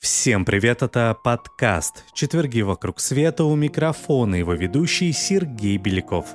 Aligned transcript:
Всем 0.00 0.44
привет, 0.44 0.82
это 0.82 1.16
подкаст 1.22 2.04
«Четверги 2.14 2.62
вокруг 2.62 2.98
света» 2.98 3.44
у 3.44 3.54
микрофона 3.54 4.34
его 4.34 4.54
ведущий 4.54 5.12
Сергей 5.12 5.76
Беляков. 5.76 6.26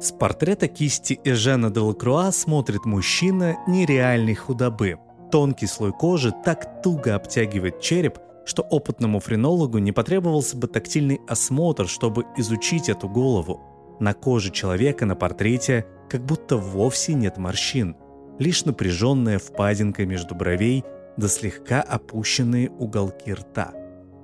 С 0.00 0.12
портрета 0.12 0.66
кисти 0.66 1.20
Эжена 1.24 1.68
Делакруа 1.68 2.32
смотрит 2.32 2.86
мужчина 2.86 3.58
нереальной 3.66 4.34
худобы. 4.34 4.96
Тонкий 5.30 5.66
слой 5.66 5.92
кожи 5.92 6.32
так 6.42 6.80
туго 6.82 7.14
обтягивает 7.14 7.82
череп, 7.82 8.18
что 8.48 8.62
опытному 8.62 9.20
френологу 9.20 9.78
не 9.78 9.92
потребовался 9.92 10.56
бы 10.56 10.66
тактильный 10.66 11.20
осмотр, 11.28 11.86
чтобы 11.86 12.24
изучить 12.36 12.88
эту 12.88 13.08
голову. 13.08 13.60
На 14.00 14.14
коже 14.14 14.50
человека 14.50 15.06
на 15.06 15.14
портрете 15.14 15.86
как 16.08 16.24
будто 16.24 16.56
вовсе 16.56 17.14
нет 17.14 17.36
морщин, 17.36 17.94
лишь 18.38 18.64
напряженная 18.64 19.38
впадинка 19.38 20.04
между 20.04 20.34
бровей– 20.34 20.84
да 21.18 21.28
слегка 21.28 21.82
опущенные 21.82 22.70
уголки 22.70 23.34
рта. 23.34 23.72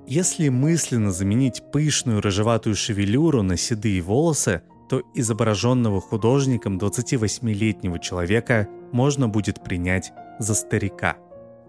Если 0.07 0.49
мысленно 0.49 1.11
заменить 1.11 1.61
пышную 1.71 2.21
рыжеватую 2.21 2.75
шевелюру 2.75 3.43
на 3.43 3.57
седые 3.57 4.01
волосы, 4.01 4.61
то 4.89 5.01
изображенного 5.13 5.99
художником 5.99 6.77
28-летнего 6.77 7.99
человека 7.99 8.67
можно 8.93 9.27
будет 9.27 9.61
принять 9.63 10.13
за 10.39 10.55
старика. 10.55 11.17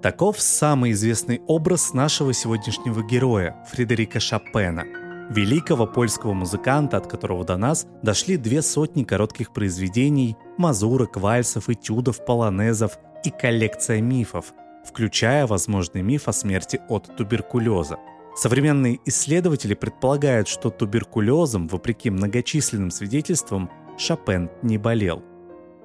Таков 0.02 0.40
самый 0.40 0.92
известный 0.92 1.40
образ 1.46 1.92
нашего 1.92 2.32
сегодняшнего 2.32 3.02
героя 3.02 3.56
Фредерика 3.70 4.20
Шопена, 4.20 4.84
великого 5.30 5.86
польского 5.86 6.32
музыканта, 6.32 6.98
от 6.98 7.06
которого 7.06 7.44
до 7.44 7.56
нас 7.56 7.86
дошли 8.02 8.36
две 8.36 8.62
сотни 8.62 9.04
коротких 9.04 9.52
произведений, 9.52 10.36
мазурок, 10.58 11.16
вальсов, 11.16 11.68
этюдов, 11.68 12.24
полонезов 12.24 12.98
и 13.24 13.30
коллекция 13.30 14.00
мифов– 14.00 14.52
включая 14.86 15.46
возможный 15.46 16.02
миф 16.02 16.28
о 16.28 16.32
смерти 16.32 16.80
от 16.88 17.14
туберкулеза. 17.16 17.98
Современные 18.36 19.00
исследователи 19.04 19.74
предполагают, 19.74 20.46
что 20.48 20.70
туберкулезом, 20.70 21.68
вопреки 21.68 22.10
многочисленным 22.10 22.90
свидетельствам, 22.90 23.70
Шопен 23.98 24.50
не 24.62 24.78
болел. 24.78 25.22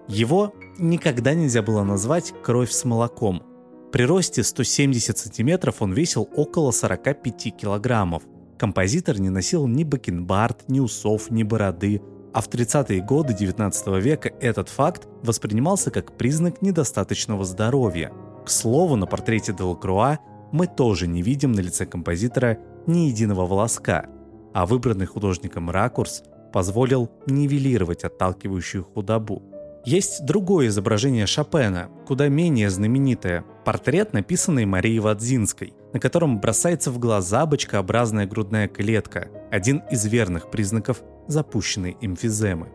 Его 0.08 0.54
никогда 0.78 1.34
нельзя 1.34 1.62
было 1.62 1.84
назвать 1.84 2.34
«кровь 2.44 2.72
с 2.72 2.84
молоком». 2.84 3.44
При 3.92 4.04
росте 4.04 4.44
170 4.44 5.18
сантиметров 5.18 5.82
он 5.82 5.94
весил 5.94 6.30
около 6.36 6.72
45 6.72 7.58
килограммов. 7.58 8.24
Композитор 8.58 9.20
не 9.20 9.30
носил 9.30 9.68
ни 9.68 9.84
бакенбард, 9.84 10.70
ни 10.70 10.80
усов, 10.80 11.30
ни 11.32 11.44
бороды, 11.44 12.02
а 12.34 12.42
в 12.42 12.48
30-е 12.48 13.02
годы 13.02 13.34
19 13.34 13.88
века 14.02 14.32
этот 14.40 14.70
факт 14.70 15.08
воспринимался 15.24 15.92
как 15.92 16.18
признак 16.18 16.62
недостаточного 16.62 17.44
здоровья– 17.44 18.12
к 18.46 18.50
слову, 18.50 18.96
на 18.96 19.06
портрете 19.06 19.54
Делакруа 19.54 20.20
мы 20.52 20.68
тоже 20.68 21.08
не 21.08 21.22
видим 21.22 21.52
на 21.52 21.60
лице 21.60 21.86
композитора 21.86 22.58
ни 22.88 23.08
единого 23.08 23.46
волоска, 23.46 24.08
а 24.54 24.66
выбранный 24.66 25.06
художником 25.06 25.70
ракурс 25.70 26.24
позволил 26.52 27.10
нивелировать 27.28 28.04
отталкивающую 28.04 28.84
худобу. 28.84 29.44
Есть 29.84 30.26
другое 30.26 30.68
изображение 30.68 31.26
Шопена, 31.26 31.90
куда 32.06 32.28
менее 32.28 32.70
знаменитое. 32.70 33.44
Портрет, 33.66 34.14
написанный 34.14 34.66
Марией 34.66 35.00
Вадзинской, 35.00 35.74
на 35.92 36.00
котором 36.00 36.40
бросается 36.40 36.92
в 36.92 37.00
глаза 37.00 37.48
бочкообразная 37.48 38.28
грудная 38.28 38.68
клетка, 38.68 39.30
один 39.50 39.82
из 39.90 40.06
верных 40.06 40.52
признаков 40.52 41.02
запущенной 41.28 41.98
эмфиземы. 42.00 42.70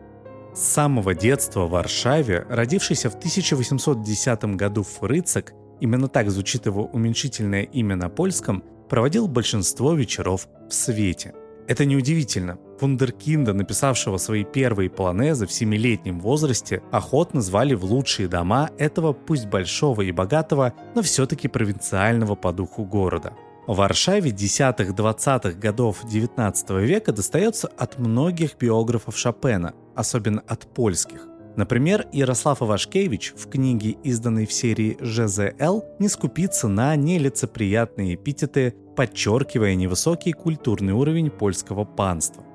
С 0.53 0.59
самого 0.59 1.15
детства 1.15 1.65
в 1.65 1.71
Варшаве, 1.71 2.45
родившийся 2.49 3.09
в 3.09 3.15
1810 3.15 4.55
году 4.55 4.83
Фрыцак, 4.83 5.53
именно 5.79 6.09
так 6.09 6.29
звучит 6.29 6.65
его 6.65 6.87
уменьшительное 6.87 7.63
имя 7.63 7.95
на 7.95 8.09
польском, 8.09 8.65
проводил 8.89 9.29
большинство 9.29 9.93
вечеров 9.93 10.47
в 10.69 10.73
свете. 10.73 11.33
Это 11.67 11.85
неудивительно. 11.85 12.57
Вундеркинда, 12.81 13.53
написавшего 13.53 14.17
свои 14.17 14.43
первые 14.43 14.89
полонезы 14.89 15.47
в 15.47 15.51
семилетнем 15.51 16.19
возрасте, 16.19 16.81
охотно 16.91 17.41
звали 17.41 17.73
в 17.73 17.83
лучшие 17.83 18.27
дома 18.27 18.69
этого 18.77 19.13
пусть 19.13 19.47
большого 19.47 20.01
и 20.01 20.11
богатого, 20.11 20.73
но 20.95 21.01
все-таки 21.01 21.47
провинциального 21.47 22.35
по 22.35 22.53
духу 22.53 22.83
города– 22.85 23.33
в 23.67 23.75
Варшаве 23.75 24.31
10-20-х 24.31 25.51
годов 25.59 26.05
XIX 26.05 26.85
века 26.85 27.11
достается 27.11 27.67
от 27.67 27.99
многих 27.99 28.57
биографов 28.57 29.17
Шопена, 29.17 29.73
особенно 29.93 30.41
от 30.47 30.73
польских. 30.73 31.27
Например, 31.57 32.07
Ярослав 32.13 32.61
Ивашкевич 32.61 33.33
в 33.35 33.49
книге, 33.49 33.97
изданной 34.05 34.45
в 34.45 34.53
серии 34.53 34.97
ЖЗЛ, 35.01 35.83
не 35.99 36.07
скупится 36.07 36.69
на 36.69 36.95
нелицеприятные 36.95 38.15
эпитеты, 38.15 38.73
подчеркивая 38.95 39.75
невысокий 39.75 40.31
культурный 40.31 40.93
уровень 40.93 41.29
польского 41.29 41.83
панства. 41.83 42.46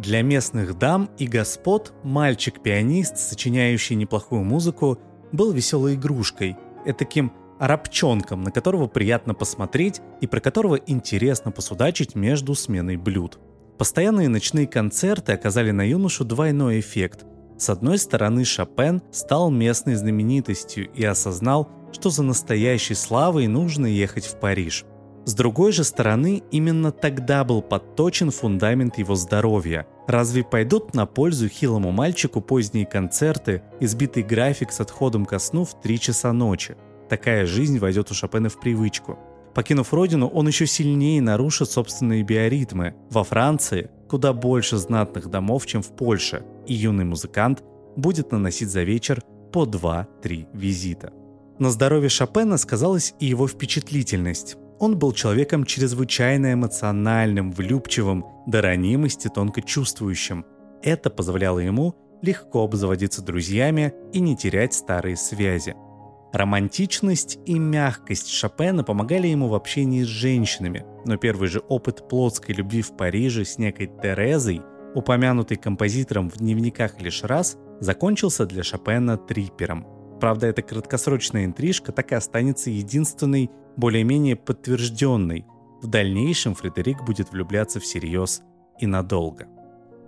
Для 0.00 0.22
местных 0.22 0.78
дам 0.78 1.10
и 1.18 1.26
господ 1.26 1.92
мальчик-пианист, 2.04 3.18
сочиняющий 3.18 3.96
неплохую 3.96 4.44
музыку, 4.44 4.98
был 5.30 5.52
веселой 5.52 5.94
игрушкой, 5.94 6.56
таким 6.98 7.34
арабчонком, 7.58 8.40
на 8.40 8.50
которого 8.50 8.86
приятно 8.86 9.34
посмотреть 9.34 10.00
и 10.22 10.26
про 10.26 10.40
которого 10.40 10.76
интересно 10.76 11.52
посудачить 11.52 12.14
между 12.14 12.54
сменой 12.54 12.96
блюд. 12.96 13.38
Постоянные 13.76 14.30
ночные 14.30 14.66
концерты 14.66 15.32
оказали 15.32 15.70
на 15.70 15.86
юношу 15.86 16.24
двойной 16.24 16.80
эффект. 16.80 17.26
С 17.58 17.68
одной 17.68 17.98
стороны, 17.98 18.46
Шопен 18.46 19.02
стал 19.12 19.50
местной 19.50 19.96
знаменитостью 19.96 20.90
и 20.94 21.04
осознал, 21.04 21.68
что 21.92 22.08
за 22.08 22.22
настоящей 22.22 22.94
славой 22.94 23.48
нужно 23.48 23.84
ехать 23.84 24.24
в 24.24 24.40
Париж. 24.40 24.86
С 25.24 25.34
другой 25.34 25.72
же 25.72 25.84
стороны, 25.84 26.42
именно 26.50 26.92
тогда 26.92 27.44
был 27.44 27.62
подточен 27.62 28.30
фундамент 28.30 28.98
его 28.98 29.14
здоровья. 29.14 29.86
Разве 30.06 30.42
пойдут 30.42 30.94
на 30.94 31.06
пользу 31.06 31.48
хилому 31.48 31.92
мальчику 31.92 32.40
поздние 32.40 32.86
концерты, 32.86 33.62
избитый 33.80 34.22
график 34.22 34.72
с 34.72 34.80
отходом 34.80 35.26
ко 35.26 35.38
сну 35.38 35.64
в 35.64 35.80
3 35.80 36.00
часа 36.00 36.32
ночи? 36.32 36.76
такая 37.10 37.44
жизнь 37.44 37.78
войдет 37.78 38.10
у 38.10 38.14
Шопена 38.14 38.48
в 38.48 38.58
привычку. 38.58 39.18
Покинув 39.54 39.92
родину, 39.92 40.28
он 40.28 40.46
еще 40.46 40.66
сильнее 40.66 41.20
нарушит 41.20 41.68
собственные 41.68 42.22
биоритмы. 42.22 42.94
Во 43.10 43.24
Франции 43.24 43.90
куда 44.08 44.32
больше 44.32 44.76
знатных 44.76 45.28
домов, 45.28 45.66
чем 45.66 45.82
в 45.82 45.94
Польше, 45.94 46.44
и 46.66 46.74
юный 46.74 47.04
музыкант 47.04 47.62
будет 47.96 48.32
наносить 48.32 48.70
за 48.70 48.82
вечер 48.82 49.22
по 49.52 49.64
2-3 49.66 50.46
визита. 50.52 51.12
На 51.58 51.70
здоровье 51.70 52.08
Шопена 52.08 52.56
сказалась 52.56 53.14
и 53.20 53.26
его 53.26 53.46
впечатлительность. 53.46 54.56
Он 54.80 54.98
был 54.98 55.12
человеком 55.12 55.64
чрезвычайно 55.64 56.54
эмоциональным, 56.54 57.52
влюбчивым, 57.52 58.24
до 58.46 58.62
ранимости 58.62 59.28
тонко 59.28 59.62
чувствующим. 59.62 60.44
Это 60.82 61.10
позволяло 61.10 61.60
ему 61.60 61.94
легко 62.22 62.64
обзаводиться 62.64 63.22
друзьями 63.22 63.94
и 64.12 64.20
не 64.20 64.36
терять 64.36 64.74
старые 64.74 65.16
связи– 65.16 65.74
Романтичность 66.32 67.40
и 67.44 67.58
мягкость 67.58 68.28
Шопена 68.28 68.84
помогали 68.84 69.26
ему 69.26 69.48
в 69.48 69.54
общении 69.54 70.04
с 70.04 70.06
женщинами, 70.06 70.84
но 71.04 71.16
первый 71.16 71.48
же 71.48 71.60
опыт 71.68 72.08
плотской 72.08 72.54
любви 72.54 72.82
в 72.82 72.96
Париже 72.96 73.44
с 73.44 73.58
некой 73.58 73.90
Терезой, 74.00 74.62
упомянутый 74.94 75.56
композитором 75.56 76.30
в 76.30 76.36
дневниках 76.36 77.00
лишь 77.00 77.24
раз, 77.24 77.56
закончился 77.80 78.46
для 78.46 78.62
Шопена 78.62 79.16
трипером. 79.16 79.86
Правда, 80.20 80.48
эта 80.48 80.62
краткосрочная 80.62 81.44
интрижка 81.44 81.92
так 81.92 82.12
и 82.12 82.14
останется 82.14 82.70
единственной, 82.70 83.50
более-менее 83.76 84.36
подтвержденной. 84.36 85.46
В 85.82 85.86
дальнейшем 85.86 86.54
Фредерик 86.54 87.02
будет 87.04 87.32
влюбляться 87.32 87.80
всерьез 87.80 88.42
и 88.78 88.86
надолго. 88.86 89.46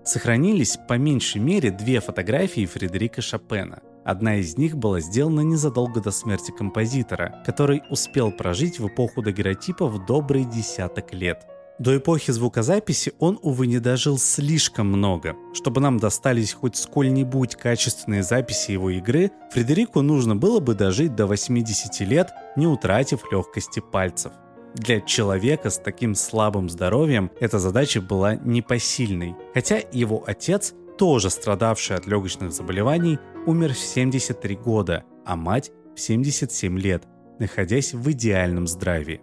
Сохранились 0.05 0.79
по 0.89 0.95
меньшей 0.95 1.41
мере 1.41 1.71
две 1.71 2.01
фотографии 2.01 2.67
Фредерика 2.67 3.23
Шопена– 3.23 3.81
Одна 4.05 4.37
из 4.37 4.59
них 4.59 4.77
была 4.77 5.01
сделана 5.01 5.43
незадолго 5.43 6.01
до 6.01 6.11
смерти 6.11 6.51
композитора, 6.51 7.41
который 7.47 7.83
успел 7.89 8.33
прожить 8.33 8.81
в 8.81 8.89
эпоху 8.89 9.23
дагеротипов 9.23 10.07
добрый 10.07 10.45
десяток 10.45 11.15
лет. 11.15 11.47
До 11.79 11.97
эпохи 11.97 12.31
звукозаписи 12.31 13.13
он, 13.19 13.39
увы, 13.43 13.67
не 13.67 13.79
дожил 13.79 14.19
слишком 14.19 14.89
много. 14.89 15.35
Чтобы 15.55 15.81
нам 15.81 15.99
достались 15.99 16.53
хоть 16.53 16.77
сколь-нибудь 16.77 17.57
качественные 17.57 18.23
записи 18.23 18.73
его 18.73 18.91
игры, 18.91 19.31
Фредерику 19.53 20.03
нужно 20.03 20.37
было 20.37 20.61
бы 20.61 20.75
дожить 20.75 21.15
до 21.15 21.27
80 21.27 22.01
лет, 22.01 22.31
не 22.57 22.67
утратив 22.67 23.33
легкости 23.33 23.81
пальцев. 23.81 24.33
Для 24.75 25.01
человека 25.01 25.71
с 25.71 25.79
таким 25.79 26.15
слабым 26.15 26.71
здоровьем 26.71 27.31
эта 27.41 27.59
задача 27.59 28.01
была 28.01 28.37
непосильной, 28.37 29.35
хотя 29.53 29.83
его 29.93 30.23
отец, 30.27 30.75
тоже 30.99 31.31
страдавший 31.31 31.97
от 31.97 32.07
легочных 32.07 32.53
заболеваний, 32.53 33.19
умер 33.47 33.75
в 33.75 33.79
73 33.79 34.57
года, 34.57 35.05
а 35.27 35.37
мать 35.37 35.73
в 35.95 36.01
77 36.01 36.79
лет, 36.79 37.05
находясь 37.39 37.93
в 37.93 38.11
идеальном 38.11 38.67
здравии. 38.67 39.21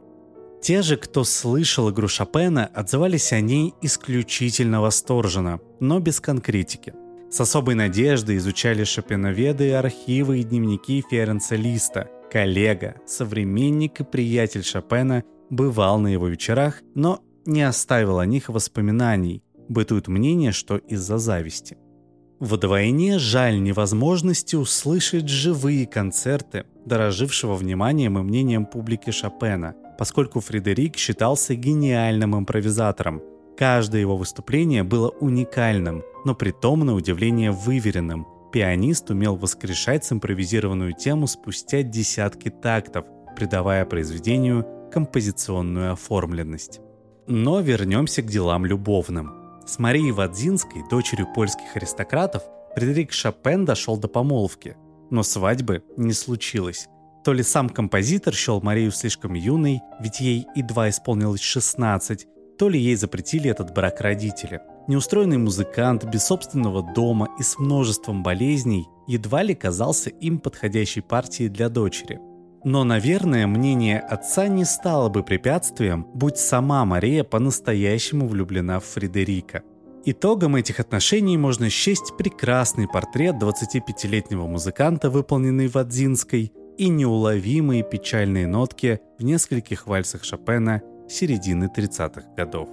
Те 0.62 0.82
же, 0.82 0.98
кто 0.98 1.24
слышал 1.24 1.90
игру 1.90 2.08
Шопена, 2.08 2.70
отзывались 2.74 3.32
о 3.32 3.40
ней 3.40 3.74
исключительно 3.82 4.82
восторженно, 4.82 5.60
но 5.80 6.00
без 6.00 6.20
конкретики. 6.20 6.94
С 7.32 7.40
особой 7.40 7.76
надеждой 7.76 8.38
изучали 8.38 8.84
шопеноведы, 8.84 9.74
архивы 9.74 10.40
и 10.40 10.44
дневники 10.44 11.04
Ференца 11.10 11.56
Листа. 11.56 12.08
Коллега, 12.32 12.96
современник 13.08 14.02
и 14.02 14.04
приятель 14.04 14.64
Шопена 14.64 15.24
бывал 15.50 16.00
на 16.00 16.08
его 16.08 16.28
вечерах, 16.28 16.82
но 16.94 17.22
не 17.46 17.62
оставил 17.62 18.20
о 18.20 18.26
них 18.26 18.50
воспоминаний. 18.50 19.44
Бытует 19.68 20.08
мнение, 20.08 20.52
что 20.52 20.78
из-за 20.78 21.18
зависти. 21.18 21.78
Вдвойне 22.40 23.20
жаль 23.20 23.62
невозможности 23.62 24.56
услышать 24.56 25.28
живые 25.28 25.86
концерты, 25.86 26.66
дорожившего 26.86 27.56
вниманием 27.56 28.18
и 28.18 28.22
мнением 28.22 28.66
публики 28.66 29.12
Шопена, 29.12 29.76
поскольку 30.00 30.40
Фредерик 30.40 30.96
считался 30.96 31.56
гениальным 31.56 32.34
импровизатором. 32.34 33.22
Каждое 33.58 34.00
его 34.00 34.16
выступление 34.16 34.84
было 34.84 35.10
уникальным, 35.10 36.04
но 36.24 36.34
при 36.34 36.52
том 36.52 36.86
на 36.86 36.96
удивление 36.96 37.52
выверенным. 37.52 38.26
Пианист 38.54 39.10
умел 39.10 39.36
воскрешать 39.36 40.06
симпровизированную 40.06 40.94
тему 40.94 41.28
спустя 41.28 41.84
десятки 41.84 42.50
тактов, 42.50 43.08
придавая 43.36 43.84
произведению 43.84 44.66
композиционную 44.90 45.92
оформленность. 45.92 46.80
Но 47.28 47.60
вернемся 47.60 48.22
к 48.22 48.28
делам 48.28 48.66
любовным. 48.66 49.60
С 49.68 49.80
Марией 49.80 50.12
Вадзинской, 50.12 50.82
дочерью 50.90 51.28
польских 51.36 51.76
аристократов, 51.76 52.44
Фредерик 52.74 53.12
Шопен 53.12 53.66
дошел 53.66 53.98
до 53.98 54.08
помолвки. 54.08 54.78
Но 55.10 55.24
свадьбы 55.24 55.84
не 55.98 56.14
случилось. 56.14 56.88
То 57.24 57.34
ли 57.34 57.44
сам 57.44 57.70
композитор 57.70 58.34
счел 58.34 58.62
Марию 58.62 58.92
слишком 58.92 59.34
юной, 59.34 59.82
ведь 60.00 60.20
ей 60.20 60.48
едва 60.56 60.90
исполнилось 60.90 61.42
16, 61.42 62.28
то 62.58 62.70
ли 62.70 62.80
ей 62.80 62.96
запретили 62.96 63.50
этот 63.50 63.74
брак 63.74 64.02
родители. 64.02 64.62
Неустроенный 64.88 65.38
музыкант 65.38 66.06
без 66.06 66.26
собственного 66.26 66.82
дома 66.94 67.30
и 67.40 67.44
с 67.44 67.60
множеством 67.60 68.24
болезней 68.24 68.88
едва 69.08 69.44
ли 69.44 69.54
казался 69.54 70.10
им 70.10 70.40
подходящей 70.40 71.02
партией 71.02 71.50
для 71.50 71.70
дочери– 71.70 72.20
но, 72.64 72.84
наверное, 72.84 73.48
мнение 73.48 74.00
отца 74.00 74.48
не 74.48 74.66
стало 74.66 75.10
бы 75.10 75.24
препятствием, 75.24 76.06
будь 76.14 76.38
сама 76.38 76.84
Мария 76.84 77.24
по-настоящему 77.24 78.28
влюблена 78.28 78.80
в 78.80 78.86
Фредерика. 78.86 79.64
Итогом 80.06 80.56
этих 80.56 80.80
отношений 80.80 81.38
можно 81.38 81.70
счесть 81.70 82.18
прекрасный 82.18 82.88
портрет 82.88 83.36
25-летнего 83.36 84.46
музыканта, 84.46 85.10
выполненный 85.10 85.68
в 85.68 85.78
Адзинской, 85.78 86.52
и 86.80 86.88
неуловимые 86.88 87.84
печальные 87.84 88.48
нотки 88.48 89.02
в 89.20 89.24
нескольких 89.24 89.86
вальсах 89.86 90.24
Шопена 90.24 90.82
середины 91.10 91.70
30-х 91.76 92.34
годов. 92.38 92.70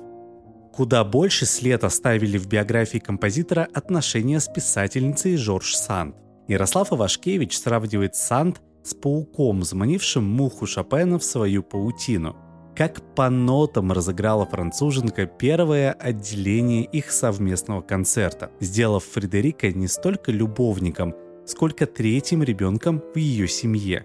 Куда 0.73 1.03
больше 1.03 1.45
след 1.45 1.83
оставили 1.83 2.39
в 2.39 2.47
биографии 2.47 2.99
композитора 2.99 3.67
отношения 3.75 4.39
с 4.39 4.47
писательницей 4.47 5.37
Жорж 5.37 5.75
Санд. 5.75 6.15
Ярослав 6.47 6.93
Ивашкевич 6.93 7.59
сравнивает 7.59 8.15
Санд 8.15 8.63
с 8.85 8.95
пауком, 8.95 9.65
заманившим 9.65 10.23
муху 10.23 10.67
Шопена 10.67 11.19
в 11.19 11.25
свою 11.25 11.65
паутину. 11.65 12.37
Как 12.77 13.15
по 13.17 13.29
нотам 13.29 13.91
разыграла 13.91 14.47
француженка 14.47 15.27
первое 15.27 15.93
отделение 15.93 16.85
их 16.85 17.11
совместного 17.11 17.81
концерта, 17.81 18.53
сделав 18.61 19.03
Фредерика 19.05 19.73
не 19.73 19.89
столько 19.89 20.31
любовником, 20.31 21.15
сколько 21.47 21.87
третьим 21.87 22.43
ребенком 22.43 23.03
в 23.15 23.19
ее 23.19 23.49
семье. 23.49 24.05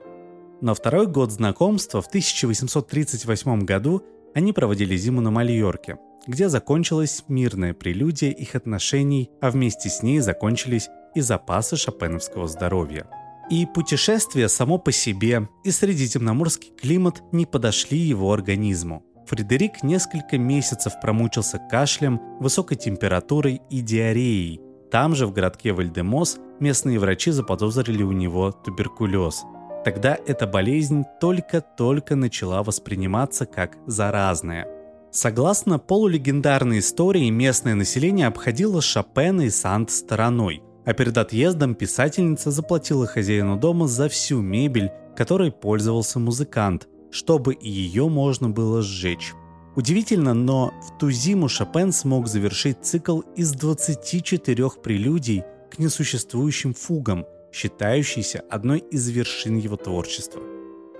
На 0.61 0.73
второй 0.73 1.07
год 1.07 1.31
знакомства 1.31 2.01
в 2.01 2.07
1838 2.07 3.61
году 3.61 4.03
они 4.33 4.53
проводили 4.53 4.95
зиму 4.95 5.21
на 5.21 5.31
Мальорке, 5.31 5.97
где 6.27 6.49
закончилась 6.49 7.23
мирная 7.27 7.73
прелюдия 7.73 8.31
их 8.31 8.55
отношений, 8.55 9.31
а 9.41 9.49
вместе 9.49 9.89
с 9.89 10.03
ней 10.03 10.19
закончились 10.19 10.87
и 11.15 11.21
запасы 11.21 11.75
шопеновского 11.77 12.47
здоровья– 12.47 13.07
и 13.51 13.65
путешествие 13.65 14.47
само 14.47 14.77
по 14.77 14.93
себе, 14.93 15.49
и 15.65 15.71
средиземноморский 15.71 16.71
климат 16.71 17.21
не 17.33 17.45
подошли 17.45 17.97
его 17.97 18.31
организму. 18.31 19.03
Фредерик 19.27 19.83
несколько 19.83 20.37
месяцев 20.37 20.93
промучился 21.01 21.59
кашлем, 21.69 22.21
высокой 22.39 22.77
температурой 22.77 23.61
и 23.69 23.81
диареей. 23.81 24.61
Там 24.91 25.15
же, 25.15 25.25
в 25.25 25.31
городке 25.31 25.71
Вальдемос, 25.71 26.37
местные 26.59 26.99
врачи 26.99 27.31
заподозрили 27.31 28.03
у 28.03 28.11
него 28.11 28.51
туберкулез. 28.51 29.43
Тогда 29.85 30.17
эта 30.27 30.45
болезнь 30.45 31.05
только-только 31.19 32.15
начала 32.15 32.61
восприниматься 32.61 33.45
как 33.45 33.77
заразная. 33.87 34.67
Согласно 35.11 35.79
полулегендарной 35.79 36.79
истории, 36.79 37.29
местное 37.29 37.75
население 37.75 38.27
обходило 38.27 38.81
Шопена 38.81 39.41
и 39.41 39.49
Сант 39.49 39.89
стороной– 39.91 40.61
а 40.85 40.93
перед 40.93 41.17
отъездом 41.17 41.75
писательница 41.75 42.51
заплатила 42.51 43.05
хозяину 43.05 43.57
дома 43.57 43.87
за 43.87 44.09
всю 44.09 44.41
мебель, 44.41 44.91
которой 45.15 45.51
пользовался 45.51 46.19
музыкант, 46.19 46.87
чтобы 47.11 47.57
ее 47.59 48.09
можно 48.09 48.49
было 48.49 48.81
сжечь. 48.81 49.33
Удивительно, 49.75 50.33
но 50.33 50.73
в 50.81 50.97
ту 50.97 51.11
зиму 51.11 51.47
Шопен 51.47 51.93
смог 51.93 52.27
завершить 52.27 52.83
цикл 52.83 53.21
из 53.35 53.53
24 53.53 54.69
прелюдий 54.83 55.43
к 55.71 55.79
несуществующим 55.79 56.73
фугам, 56.73 57.25
считающийся 57.53 58.43
одной 58.49 58.79
из 58.79 59.07
вершин 59.09 59.57
его 59.57 59.77
творчества. 59.77 60.41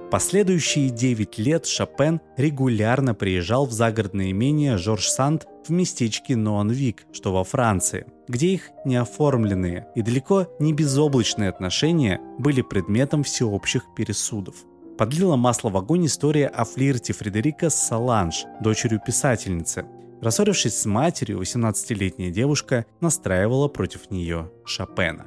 Последующие 0.10 0.90
9 0.90 1.38
лет 1.38 1.66
Шопен 1.66 2.22
регулярно 2.38 3.14
приезжал 3.14 3.66
в 3.66 3.72
загородное 3.72 4.32
имение 4.32 4.78
Жорж 4.78 5.08
Санд 5.08 5.48
в 5.66 5.72
местечке 5.72 6.36
Нуанвик, 6.36 7.06
что 7.14 7.32
во 7.34 7.44
Франции, 7.44 8.06
где 8.28 8.48
их 8.48 8.72
неоформленные 8.86 9.88
и 9.96 10.02
далеко 10.02 10.48
не 10.60 10.74
безоблачные 10.74 11.50
отношения 11.50 12.20
были 12.40 12.62
предметом 12.62 13.24
всеобщих 13.24 13.84
пересудов. 13.96 14.56
Подлила 15.02 15.36
масло 15.36 15.70
в 15.70 15.78
огонь 15.78 16.06
история 16.06 16.46
о 16.46 16.64
флирте 16.64 17.12
Фредерика 17.12 17.72
с 17.72 17.76
Саланж, 17.88 18.46
дочерью 18.62 19.02
писательницы. 19.04 19.84
Рассорившись 20.22 20.78
с 20.78 20.86
матерью, 20.86 21.42
18-летняя 21.42 22.30
девушка 22.30 22.86
настраивала 23.00 23.68
против 23.68 24.12
нее 24.12 24.52
Шопена. 24.64 25.26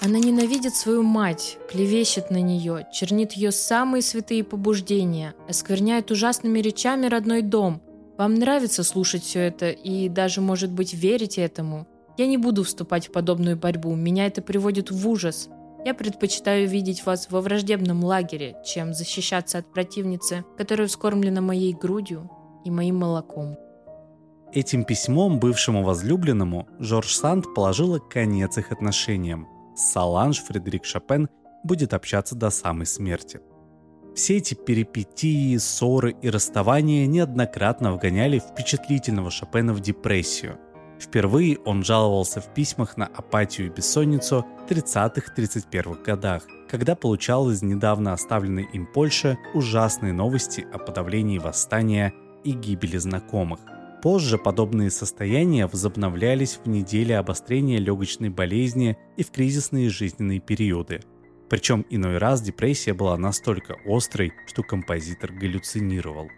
Она 0.00 0.20
ненавидит 0.20 0.76
свою 0.76 1.02
мать, 1.02 1.58
клевещет 1.68 2.30
на 2.30 2.40
нее, 2.40 2.86
чернит 2.92 3.32
ее 3.32 3.50
самые 3.50 4.02
святые 4.02 4.44
побуждения, 4.44 5.34
оскверняет 5.48 6.12
ужасными 6.12 6.60
речами 6.60 7.06
родной 7.06 7.42
дом. 7.42 7.82
Вам 8.18 8.36
нравится 8.36 8.84
слушать 8.84 9.24
все 9.24 9.40
это 9.40 9.70
и 9.70 10.08
даже, 10.08 10.40
может 10.40 10.70
быть, 10.70 10.94
верить 10.94 11.38
этому. 11.38 11.88
Я 12.18 12.28
не 12.28 12.36
буду 12.36 12.62
вступать 12.62 13.08
в 13.08 13.10
подобную 13.10 13.56
борьбу, 13.56 13.96
меня 13.96 14.28
это 14.28 14.42
приводит 14.42 14.92
в 14.92 15.08
ужас. 15.08 15.48
Я 15.88 15.94
предпочитаю 15.94 16.68
видеть 16.68 17.06
вас 17.06 17.30
во 17.30 17.40
враждебном 17.40 18.04
лагере, 18.04 18.56
чем 18.62 18.92
защищаться 18.92 19.56
от 19.56 19.72
противницы, 19.72 20.44
которая 20.58 20.86
вскормлена 20.86 21.40
моей 21.40 21.72
грудью 21.72 22.30
и 22.66 22.70
моим 22.70 22.96
молоком. 22.98 23.56
Этим 24.52 24.84
письмом 24.84 25.40
бывшему 25.40 25.82
возлюбленному 25.82 26.68
Жорж 26.78 27.16
Санд 27.16 27.46
положила 27.54 28.00
конец 28.00 28.58
их 28.58 28.70
отношениям– 28.70 29.48
Саланж 29.76 30.42
Фредерик 30.42 30.84
Шопен 30.84 31.30
будет 31.64 31.94
общаться 31.94 32.34
до 32.34 32.50
самой 32.50 32.84
смерти. 32.84 33.40
Все 34.14 34.36
эти 34.36 34.52
перипетии, 34.52 35.56
ссоры 35.56 36.14
и 36.20 36.28
расставания 36.28 37.06
неоднократно 37.06 37.92
вгоняли 37.92 38.40
впечатлительного 38.40 39.30
Шопена 39.30 39.72
в 39.72 39.80
депрессию. 39.80 40.58
Впервые 41.00 41.58
он 41.64 41.84
жаловался 41.84 42.40
в 42.40 42.52
письмах 42.54 42.96
на 42.96 43.06
апатию 43.06 43.68
и 43.68 43.70
бессонницу 43.70 44.44
в 44.66 44.70
30-31 44.70 46.02
годах, 46.02 46.44
когда 46.68 46.94
получал 46.94 47.50
из 47.50 47.62
недавно 47.62 48.12
оставленной 48.12 48.68
им 48.72 48.86
Польши 48.86 49.38
ужасные 49.54 50.12
новости 50.12 50.66
о 50.72 50.78
подавлении 50.78 51.38
восстания 51.38 52.12
и 52.44 52.52
гибели 52.52 52.96
знакомых– 52.96 53.60
Позже 54.02 54.38
подобные 54.38 54.90
состояния 54.90 55.66
возобновлялись 55.66 56.60
в 56.62 56.68
неделе 56.68 57.18
обострения 57.18 57.78
легочной 57.78 58.28
болезни 58.28 58.96
и 59.16 59.24
в 59.24 59.32
кризисные 59.32 59.90
жизненные 59.90 60.38
периоды. 60.38 61.00
Причем 61.50 61.84
иной 61.90 62.18
раз 62.18 62.40
депрессия 62.40 62.92
была 62.92 63.16
настолько 63.16 63.76
острой, 63.86 64.32
что 64.46 64.62
композитор 64.62 65.32
галлюцинировал. 65.32 66.28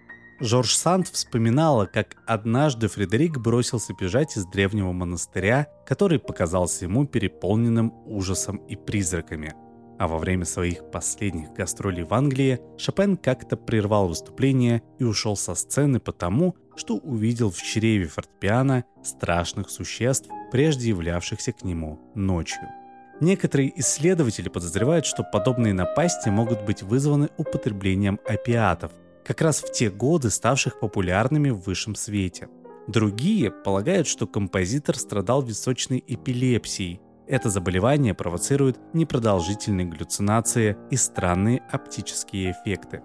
Жорж 0.41 0.75
Санд 0.75 1.09
вспоминала, 1.09 1.87
как 1.87 2.17
однажды 2.27 2.89
Фредерик 2.89 3.39
бросился 3.39 3.93
бежать 3.93 4.37
из 4.37 4.47
древнего 4.47 4.93
монастыря, 4.93 5.69
который 5.87 6.19
показался 6.19 6.87
ему 6.87 7.07
переполненным 7.07 7.93
ужасом 8.07 8.57
и 8.57 8.77
призраками– 8.77 9.55
а 10.01 10.09
во 10.09 10.17
время 10.17 10.47
своих 10.47 10.91
последних 10.91 11.53
гастролей 11.53 12.05
в 12.05 12.15
Англии 12.15 12.59
Шопен 12.79 13.19
как-то 13.19 13.59
прервал 13.59 14.09
выступление 14.09 14.83
и 14.99 15.05
ушел 15.05 15.37
со 15.37 15.55
сцены 15.55 16.01
потому, 16.01 16.57
что 16.75 16.97
увидел 16.97 17.51
в 17.51 17.63
чреве 17.63 18.07
фортепиано 18.07 18.85
страшных 19.05 19.69
существ, 19.69 20.31
прежде 20.53 20.89
являвшихся 20.89 21.53
к 21.53 21.65
нему 21.65 22.01
ночью. 22.15 22.67
Некоторые 23.21 23.79
исследователи 23.79 24.49
подозревают, 24.49 25.05
что 25.05 25.23
подобные 25.23 25.75
напасти 25.75 26.31
могут 26.31 26.63
быть 26.65 26.83
вызваны 26.83 27.29
употреблением 27.37 28.19
опиатов, 28.27 28.93
как 29.25 29.41
раз 29.41 29.61
в 29.63 29.73
те 29.73 29.91
годы 29.91 30.31
ставших 30.31 30.81
популярными 30.81 31.51
в 31.51 31.61
высшем 31.61 31.95
свете. 31.95 32.49
Другие 32.87 33.51
полагают, 33.51 34.07
что 34.09 34.27
композитор 34.27 34.97
страдал 34.97 35.43
височной 35.43 36.03
эпилепсией. 36.07 37.01
Это 37.27 37.49
заболевание 37.49 38.15
провоцирует 38.15 38.79
непродолжительные 38.93 39.87
галлюцинации 39.87 40.77
и 40.91 40.97
странные 40.97 41.63
оптические 41.71 42.53
эффекты. 42.53 43.03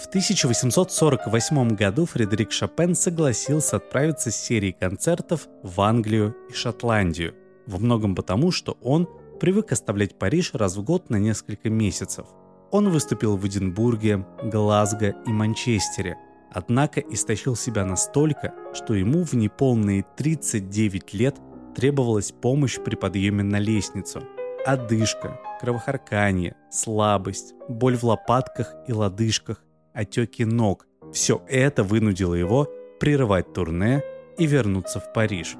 В 0.00 0.06
1848 0.06 1.74
году 1.74 2.06
Фредерик 2.06 2.52
Шопен 2.52 2.94
согласился 2.94 3.76
отправиться 3.76 4.30
с 4.30 4.36
серией 4.36 4.72
концертов 4.72 5.48
в 5.62 5.80
Англию 5.80 6.36
и 6.48 6.54
Шотландию, 6.54 7.34
во 7.66 7.78
многом 7.78 8.14
потому, 8.14 8.52
что 8.52 8.78
он 8.80 9.08
привык 9.40 9.72
оставлять 9.72 10.16
Париж 10.16 10.54
раз 10.54 10.76
в 10.76 10.84
год 10.84 11.10
на 11.10 11.16
несколько 11.16 11.68
месяцев. 11.68 12.26
Он 12.70 12.90
выступил 12.90 13.36
в 13.36 13.46
Эдинбурге, 13.46 14.26
Глазго 14.42 15.14
и 15.26 15.30
Манчестере, 15.30 16.18
однако 16.52 17.00
истощил 17.00 17.56
себя 17.56 17.84
настолько, 17.84 18.52
что 18.74 18.94
ему 18.94 19.24
в 19.24 19.32
неполные 19.34 20.04
39 20.16 21.14
лет 21.14 21.36
требовалась 21.74 22.32
помощь 22.32 22.78
при 22.78 22.94
подъеме 22.94 23.42
на 23.42 23.58
лестницу. 23.58 24.22
Одышка, 24.66 25.40
кровохарканье, 25.60 26.56
слабость, 26.70 27.54
боль 27.68 27.96
в 27.96 28.04
лопатках 28.04 28.74
и 28.86 28.92
лодыжках, 28.92 29.64
отеки 29.94 30.44
ног– 30.44 30.86
все 31.12 31.42
это 31.48 31.84
вынудило 31.84 32.34
его 32.34 32.68
прерывать 33.00 33.52
турне 33.54 34.02
и 34.36 34.46
вернуться 34.46 35.00
в 35.00 35.12
Париж. 35.12 35.56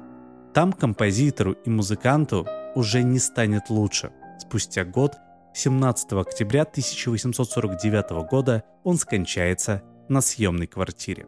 Там 0.53 0.73
композитору 0.73 1.53
и 1.53 1.69
музыканту 1.69 2.47
уже 2.75 3.03
не 3.03 3.19
станет 3.19 3.69
лучше. 3.69 4.11
Спустя 4.39 4.83
год, 4.83 5.15
17 5.53 6.13
октября 6.13 6.61
1849 6.61 8.29
года, 8.29 8.63
он 8.83 8.97
скончается 8.97 9.83
на 10.07 10.21
съемной 10.21 10.67
квартире. 10.67 11.27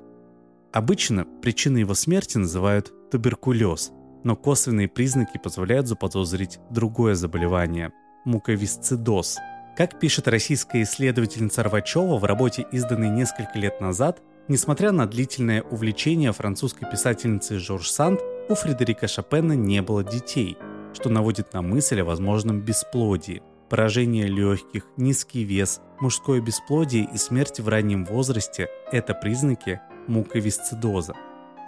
Обычно 0.71 1.25
причиной 1.41 1.81
его 1.81 1.93
смерти 1.93 2.37
называют 2.37 2.93
туберкулез, 3.11 3.91
но 4.23 4.35
косвенные 4.35 4.87
признаки 4.87 5.37
позволяют 5.37 5.87
заподозрить 5.87 6.59
другое 6.69 7.15
заболевание– 7.15 7.91
муковисцидоз– 8.25 9.37
как 9.77 9.99
пишет 9.99 10.27
российская 10.27 10.83
исследовательница 10.83 11.63
Рвачева 11.63 12.17
в 12.17 12.23
работе, 12.25 12.67
изданной 12.71 13.09
несколько 13.09 13.57
лет 13.57 13.79
назад, 13.79 14.21
несмотря 14.47 14.91
на 14.91 15.07
длительное 15.07 15.63
увлечение 15.63 16.33
французской 16.33 16.85
писательницей 16.89 17.57
Жорж 17.57 17.89
Санд, 17.89 18.19
у 18.49 18.55
Фредерика 18.55 19.07
Шопена 19.07 19.53
не 19.53 19.81
было 19.81 20.03
детей, 20.03 20.57
что 20.93 21.09
наводит 21.09 21.53
на 21.53 21.61
мысль 21.61 22.01
о 22.01 22.05
возможном 22.05 22.59
бесплодии. 22.59 23.41
Поражение 23.71 24.27
легких, 24.27 24.83
низкий 24.97 25.45
вес, 25.45 25.79
мужское 26.01 26.41
бесплодие 26.41 27.07
и 27.13 27.17
смерть 27.17 27.61
в 27.61 27.69
раннем 27.69 28.03
возрасте– 28.03 28.67
это 28.91 29.13
признаки 29.13 29.79
муковисцидоза. 30.09 31.13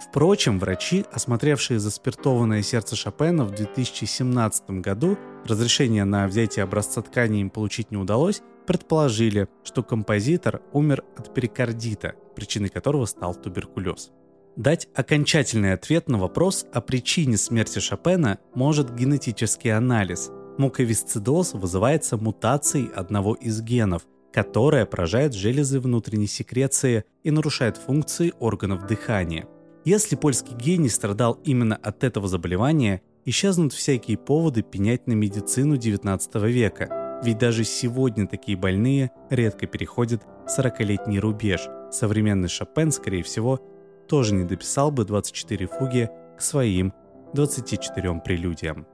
Впрочем, 0.06 0.58
врачи, 0.58 1.06
осмотревшие 1.10 1.80
заспиртованное 1.80 2.60
сердце 2.60 2.94
Шопена 2.94 3.46
в 3.46 3.54
2017 3.54 4.82
году, 4.82 5.16
разрешение 5.46 6.04
на 6.04 6.26
взятие 6.26 6.64
образца 6.64 7.00
ткани 7.00 7.40
им 7.40 7.48
получить 7.48 7.90
не 7.90 7.96
удалось, 7.96 8.42
предположили, 8.66 9.48
что 9.62 9.82
композитор 9.82 10.60
умер 10.74 11.04
от 11.16 11.32
перикардита, 11.32 12.16
причиной 12.36 12.68
которого 12.68 13.06
стал 13.06 13.34
туберкулез. 13.34 14.10
Дать 14.56 14.88
окончательный 14.94 15.72
ответ 15.72 16.10
на 16.10 16.18
вопрос 16.18 16.66
о 16.70 16.82
причине 16.82 17.38
смерти 17.38 17.78
Шопена 17.78 18.40
может 18.54 18.94
генетический 18.94 19.74
анализ. 19.74 20.30
Муковисцидоз 20.58 21.54
вызывается 21.54 22.16
мутацией 22.16 22.90
одного 22.94 23.34
из 23.34 23.60
генов, 23.60 24.02
которая 24.32 24.86
поражает 24.86 25.34
железы 25.34 25.80
внутренней 25.80 26.26
секреции 26.26 27.04
и 27.22 27.30
нарушает 27.30 27.76
функции 27.76 28.32
органов 28.38 28.86
дыхания. 28.86 29.46
Если 29.84 30.16
польский 30.16 30.54
гений 30.56 30.88
страдал 30.88 31.38
именно 31.44 31.76
от 31.76 32.04
этого 32.04 32.26
заболевания, 32.26 33.02
исчезнут 33.24 33.72
всякие 33.72 34.16
поводы 34.16 34.62
пенять 34.62 35.06
на 35.06 35.12
медицину 35.12 35.76
19 35.76 36.34
века. 36.46 37.20
Ведь 37.22 37.38
даже 37.38 37.64
сегодня 37.64 38.26
такие 38.26 38.56
больные 38.56 39.10
редко 39.30 39.66
переходят 39.66 40.22
40-летний 40.46 41.20
рубеж. 41.20 41.68
Современный 41.90 42.48
Шопен, 42.48 42.92
скорее 42.92 43.22
всего, 43.22 43.60
тоже 44.08 44.34
не 44.34 44.44
дописал 44.44 44.90
бы 44.90 45.04
24 45.04 45.66
фуги 45.66 46.10
к 46.36 46.40
своим 46.40 46.92
24 47.34 48.20
прелюдиям. 48.24 48.86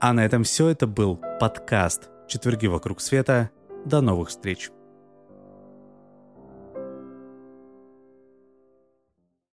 А 0.00 0.14
на 0.14 0.24
этом 0.24 0.44
все. 0.44 0.68
Это 0.68 0.86
был 0.86 1.20
подкаст 1.38 2.08
«Четверги 2.26 2.66
вокруг 2.66 3.02
света». 3.02 3.50
До 3.84 4.00
новых 4.00 4.30
встреч! 4.30 4.70